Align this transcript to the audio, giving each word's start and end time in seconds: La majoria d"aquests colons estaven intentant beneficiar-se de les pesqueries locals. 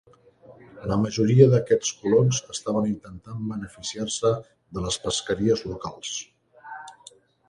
La 0.91 0.95
majoria 1.01 1.45
d"aquests 1.49 1.91
colons 2.05 2.39
estaven 2.53 2.87
intentant 2.91 3.43
beneficiar-se 3.51 4.31
de 4.79 4.87
les 4.87 4.97
pesqueries 5.05 5.63
locals. 5.73 6.15